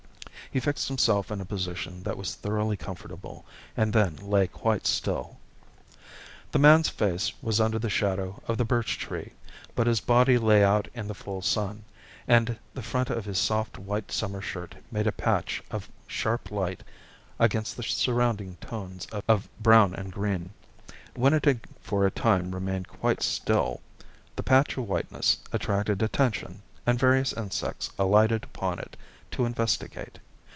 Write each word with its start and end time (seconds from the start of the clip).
He 0.53 0.59
fixed 0.59 0.89
himself 0.89 1.31
in 1.31 1.39
a 1.39 1.45
position 1.45 2.03
that 2.03 2.17
was 2.17 2.35
thoroughly 2.35 2.75
comfortable, 2.75 3.45
and 3.77 3.93
then 3.93 4.17
lay 4.17 4.47
quite 4.47 4.85
still. 4.85 5.37
The 6.51 6.59
man's 6.59 6.89
face 6.89 7.31
was 7.41 7.61
under 7.61 7.79
the 7.79 7.89
shadow 7.89 8.41
of 8.49 8.57
the 8.57 8.65
birch 8.65 8.99
tree, 8.99 9.31
but 9.75 9.87
his 9.87 10.01
body 10.01 10.37
lay 10.37 10.61
out 10.61 10.89
in 10.93 11.07
the 11.07 11.13
full 11.13 11.41
sun, 11.41 11.85
and 12.27 12.59
the 12.73 12.81
front 12.83 13.09
of 13.09 13.23
his 13.23 13.39
soft 13.39 13.77
white 13.77 14.11
summer 14.11 14.41
shirt 14.41 14.75
made 14.91 15.07
a 15.07 15.13
patch 15.13 15.63
of 15.71 15.87
sharp 16.05 16.51
light 16.51 16.83
against 17.39 17.77
the 17.77 17.83
surrounding 17.83 18.57
tones 18.57 19.07
of 19.29 19.47
brown 19.61 19.95
and 19.95 20.11
green. 20.11 20.49
When 21.15 21.31
it 21.33 21.45
had 21.45 21.61
for 21.79 22.05
a 22.05 22.11
time 22.11 22.53
remained 22.53 22.89
quite 22.89 23.23
still, 23.23 23.79
the 24.35 24.43
patch 24.43 24.75
of 24.75 24.85
whiteness 24.89 25.37
attracted 25.53 26.01
attention, 26.01 26.61
and 26.85 26.99
various 26.99 27.31
insects 27.31 27.89
alighted 27.97 28.43
upon 28.43 28.79
it 28.79 28.97
to 29.31 29.45
investigate. 29.45 30.19